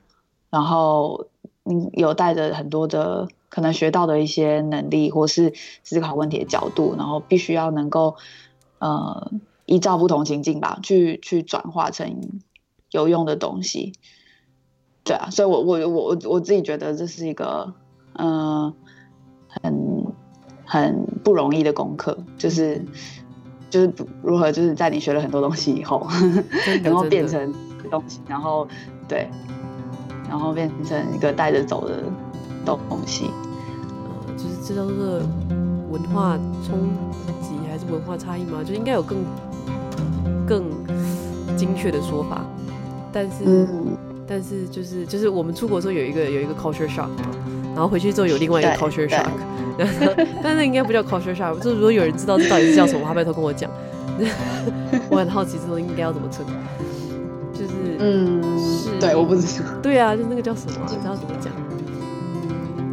[0.51, 1.26] 然后
[1.64, 3.26] 你有带着很多的。
[3.51, 8.16] 可能学到的一些能力，或是思考问题的角度，然后必须要能够，
[8.79, 9.33] 呃，
[9.64, 12.29] 依照不同情境吧，去去转化成
[12.91, 13.95] 有用的东西。
[15.03, 17.72] 对啊，所以我我我我自己觉得这是一个，
[18.12, 18.74] 嗯、
[19.49, 20.05] 很
[20.66, 22.85] 很不容易的功课，就是
[23.71, 23.93] 就是
[24.23, 26.07] 如何就是在你学了很多东西以后，
[26.83, 27.53] 然后变成
[27.91, 28.66] 东西，然后
[29.07, 29.29] 对，
[30.29, 32.03] 然后变成一个带着走的。
[32.66, 33.31] 东西，
[34.05, 35.23] 呃，就是这叫做
[35.91, 36.79] 文化冲
[37.41, 38.62] 击还是文化差异吗？
[38.62, 39.16] 就应该有更
[40.47, 40.64] 更
[41.57, 42.45] 精确的说法。
[43.11, 43.97] 但是，嗯、
[44.27, 47.31] 但是就是就是我们出国的时候有一个有一个 culture shock 嘛，
[47.75, 49.31] 然后回去之后有另外一个 culture shock，
[50.43, 51.59] 但那应该不叫 culture shock。
[51.61, 53.70] 就如果有人知道这到底是叫什么，他拜托跟我讲。
[55.11, 56.45] 我很好奇这种应该要怎么称，
[57.53, 57.70] 就是
[58.01, 59.66] 嗯，是对，我不知道。
[59.81, 61.53] 对啊，就那个叫什么、啊，你知道怎么讲？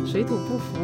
[0.05, 0.77] 水土不服，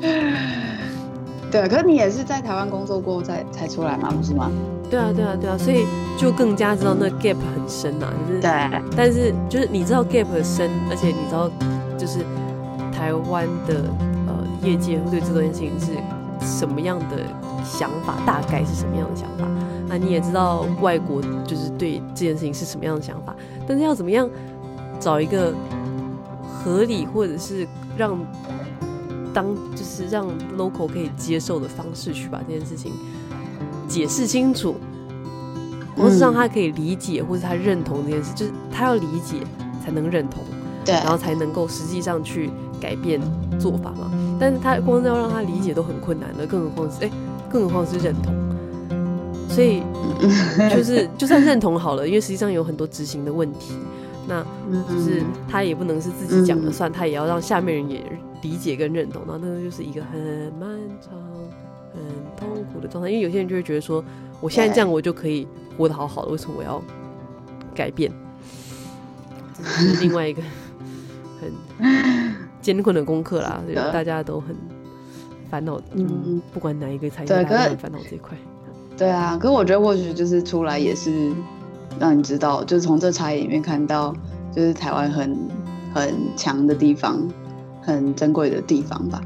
[1.50, 4.48] 对，可是你也是在台湾工作过才才出来嘛，不是吗？
[4.88, 5.84] 对啊，对啊，对啊，所以
[6.16, 8.50] 就更加知道那 gap 很深呐、啊，就是对。
[8.96, 11.70] 但是就是你知道 gap 很深，而且你知道就是
[13.10, 13.82] 台湾的
[14.28, 17.26] 呃业界会对这件事情是什么样的
[17.64, 19.44] 想法，大概是什么样的想法？
[19.88, 23.34] 那你也知道外国就是对这件事情是什么样的想法，
[23.66, 24.28] 但是要怎么样
[25.00, 25.52] 找一个。
[26.62, 28.18] 合理或者是让
[29.32, 32.92] 当就是让 local 可以接受的方式去把这件事情
[33.88, 34.74] 解释清楚，
[35.96, 39.38] 或是让他可以理解或者他认同这件事，就是他要理解
[39.82, 40.42] 才能认同，
[40.84, 42.50] 对，然后才能够实际上去
[42.80, 43.20] 改变
[43.58, 44.10] 做法嘛。
[44.40, 47.10] 但是他光是要让他理解都很困难的，更何况是哎，
[47.50, 48.34] 更何况是认同。
[49.48, 49.82] 所以
[50.74, 53.74] 就是就算认同好了，因为实际上有很多执行的问题。
[54.28, 54.44] 那
[54.88, 58.00] 就是他也不能是自己讲了算，他也要让下面人也
[58.42, 59.22] 理解跟认同。
[59.26, 60.20] 然后那个就是一个很
[60.60, 60.70] 漫
[61.00, 61.12] 长、
[61.92, 62.00] 很
[62.36, 63.10] 痛苦的状态。
[63.10, 64.04] 因为有些人就会觉得说，
[64.40, 66.80] 我现在这样我就可以活得好好的，为什么我要
[67.74, 68.12] 改变？
[69.56, 70.40] 这是另外一个
[71.40, 71.50] 很
[72.60, 74.54] 艰困的功课啦，所以大家都很
[75.50, 75.80] 烦恼。
[75.94, 78.36] 嗯，不管哪一个产业，大家都很烦恼这一块。
[78.96, 81.32] 对啊，可是我觉得或许就是出来也是。
[81.98, 84.14] 让你知道，就是从这差异里面看到，
[84.54, 85.36] 就是台湾很
[85.92, 87.28] 很强的地方，
[87.82, 89.20] 很珍贵的地方吧。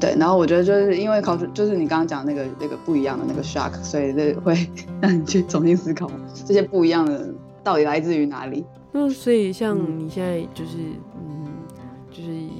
[0.00, 4.56] 对，然后我觉得就是因为考，就是你刚刚讲那个那个不一样的那个 shock，所以这会
[5.00, 6.08] 让你去重新思考
[6.46, 7.28] 这些不一样的
[7.64, 8.64] 到底来自于哪里。
[8.92, 10.78] 那所以像你现在就是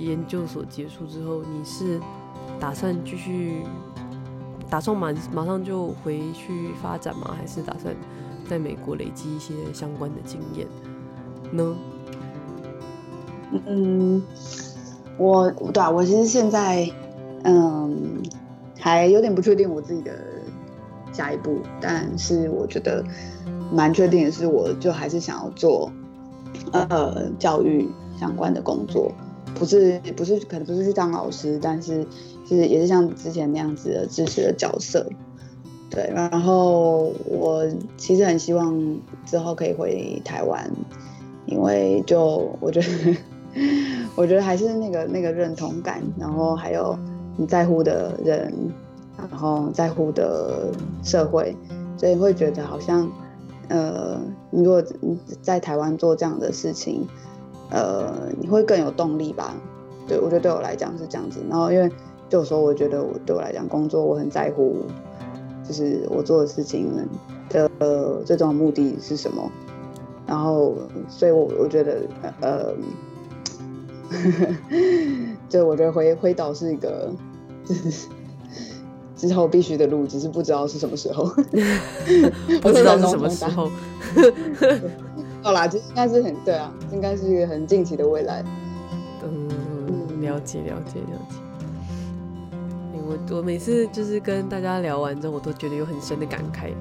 [0.09, 2.01] 研究所结束之后，你是
[2.61, 3.65] 打算继续
[4.71, 7.35] 打算马马上就回去发展吗？
[7.37, 7.95] 还是打算？
[8.49, 10.69] 在美国累积一些相关的经验
[11.51, 11.77] 呢？
[13.67, 14.23] 嗯，
[15.19, 16.89] 我对啊，我其实现在
[17.43, 18.23] 嗯
[18.79, 20.13] 还有点不确定我自己的
[21.13, 23.05] 下一步，但是我觉得
[23.73, 25.91] 蛮确定的是，我就还是想要做
[26.71, 29.11] 呃教育相关的工作，
[29.59, 32.07] 不是不是可能不是去当老师，但是
[32.47, 35.07] 是也是像之前那样子的支持的角色。
[35.89, 37.65] 对，然后我
[37.97, 40.69] 其实很希望之后可以回台湾，
[41.47, 43.17] 因为就我觉得，
[44.17, 46.99] 我觉得还是那个那个认同感，然后还有
[47.37, 48.53] 你在乎的人，
[49.17, 50.73] 然后在乎的
[51.05, 51.57] 社会，
[51.97, 53.09] 所以会觉得好像，
[53.69, 54.83] 呃，你如果
[55.41, 57.07] 在台湾做这样的事情，
[57.71, 59.55] 呃，你会更有动力吧？
[60.07, 61.41] 对，我觉得对我来讲是这样子。
[61.49, 61.91] 然后因为
[62.29, 64.85] 就说，我觉得我对我来讲工作我很在乎。
[65.69, 66.89] 就是我做的事情
[67.49, 67.69] 的
[68.25, 69.51] 最终目的是什么？
[70.25, 70.77] 然后，
[71.09, 72.03] 所以我我觉得，
[72.41, 72.73] 呃，
[75.49, 77.11] 就我觉得回回岛是一个，
[77.65, 78.07] 就是
[79.29, 81.25] 之后必须的路，只是不知道是什么时候，
[82.63, 83.69] 不知道是什么时候。
[85.47, 88.45] 好啦，就应该是很对啊，应该是一个很近期的未来。
[89.23, 91.37] 嗯，了解，了解，了解。
[92.93, 96.73] 我我每次就是跟大家聊完之后，我都觉得有很深的感慨。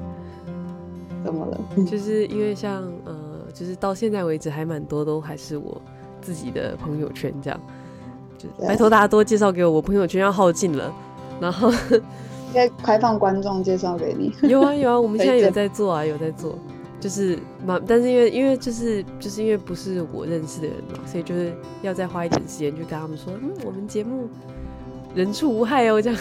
[1.24, 1.60] 怎么了？
[1.86, 3.14] 就是因为像呃，
[3.54, 5.80] 就是到现在为止还蛮多都还是我
[6.20, 7.60] 自己的朋友圈这样，
[8.36, 10.92] 就拜托大家多介绍给我，我朋友圈要耗尽了。
[11.40, 14.34] 然后应该开放观众介绍给你。
[14.50, 16.58] 有啊有啊，我们现在有在做啊，有在做。
[17.06, 21.54] 就是嘛，但是因为因为就是就是因为不是我认识的人嘛，所以就是
[21.84, 24.28] 要再花一点时间去跟他们说，嗯，我们节目。
[25.14, 26.20] 人畜无害哦，这样。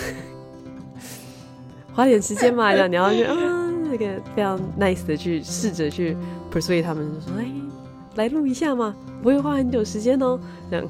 [1.95, 3.35] 花点时间嘛，这样你要去啊，
[3.91, 6.15] 那个非常 nice 的去试着去
[6.53, 7.47] persuade 他们，说哎，
[8.17, 10.39] 来录一下嘛，不会花很久时间哦，
[10.71, 10.87] 这样，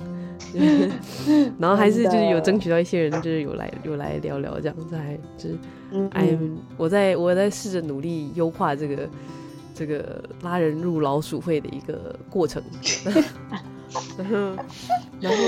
[1.57, 5.57] 然后还是就是有争取到一些人，就是有来有来聊聊这样，子还就是
[6.11, 6.36] 哎，
[6.76, 9.09] 我在我在试着努力优化这个
[9.74, 12.62] 这个拉人入老鼠会的一个过程，
[14.16, 14.62] 然后
[15.20, 15.38] 然后。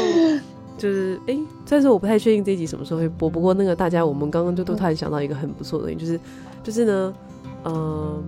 [0.78, 1.34] 就是哎，
[1.66, 3.30] 但是我不太确定这一集什么时候会播。
[3.30, 6.20] 不过那个大家，我们刚刚就都突然想到一个很不错的东西，就是
[6.64, 7.14] 就是呢，
[7.64, 8.22] 嗯、呃，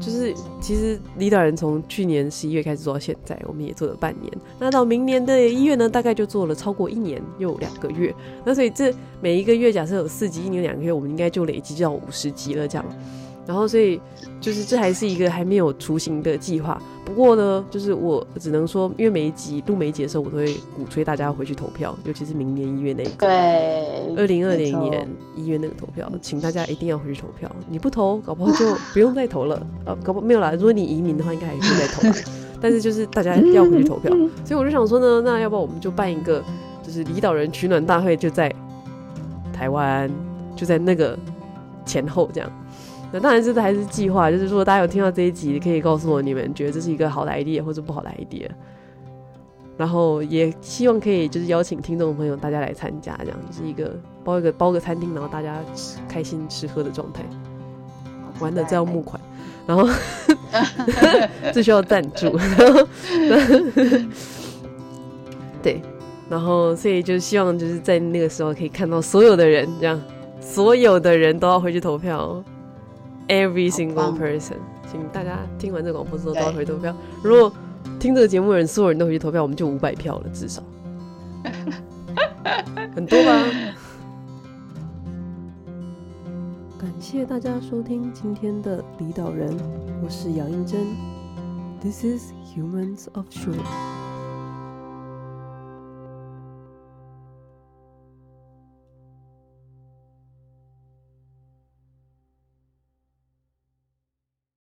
[0.00, 4.32] 就是其实李导人从去年十一月开始做到现在，我们也做了半年。
[4.58, 8.14] 那到明年的一月呢，大概就做了超过一年又两个月。
[8.42, 12.86] 那所以这每一个月假设有四集，一年两个月，我们应该就累积到五十集了这样。
[13.46, 14.00] 然后，所以
[14.40, 16.80] 就是这还是一个还没有雏形的计划。
[17.04, 27.48] 不过呢，就是我只能说，因为每一集录每一集的时候，我都会鼓吹大家回去投票，尤其是明年一月那个，对，二零二零年一月那个投票，请大家一定要回去投票。
[27.68, 29.64] 你不投，搞不好就不用再投了。
[29.84, 30.50] 呃，搞不好没有啦。
[30.54, 32.20] 如果你移民的话，应该还可以再投。
[32.60, 34.10] 但是就是大家要回去投票，
[34.44, 36.42] 所以我就想说呢，那要不要我们就办一个，
[36.82, 38.52] 就是离岛人取暖大会，就在
[39.52, 40.10] 台湾，
[40.56, 41.16] 就在那个
[41.84, 42.50] 前后这样。
[43.12, 44.30] 那当然，这还是计划。
[44.30, 48.48] 就是如果大家有听到这一集，可以告诉我你们觉得这是一个好的 idea 或者不好的 idea。
[49.78, 53.94] 然后也希望可以就是邀请听众朋友大家来参加，这样就是一个
[54.24, 57.22] 包一个包个餐厅，然后大家吃开心吃喝的状态。
[58.40, 59.20] 玩的，这要募款，
[59.66, 59.88] 然后
[61.52, 62.38] 这需要赞助。
[65.62, 65.80] 对，
[66.28, 70.02] 然后所以就希望就是在那个时候可以看到所有的人，这样
[70.40, 72.42] 所有的人都要回去投票。
[73.28, 74.58] Every single person，
[74.90, 76.94] 请大家听完这个广播之后都要回投票。
[77.22, 77.52] 如果
[77.98, 80.62] 听这个节目的人所有人都回去投票，我们就五百票了，至少
[82.94, 83.42] 很多吧。
[86.78, 89.56] 感谢大家收听今天的离岛人，
[90.04, 90.86] 我是杨英珍。
[91.80, 94.05] This is Humans of Shore。